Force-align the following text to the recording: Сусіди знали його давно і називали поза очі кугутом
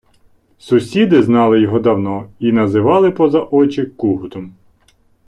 Сусіди 0.57 1.23
знали 1.23 1.61
його 1.61 1.79
давно 1.79 2.29
і 2.39 2.51
називали 2.51 3.11
поза 3.11 3.43
очі 3.51 3.85
кугутом 3.85 4.55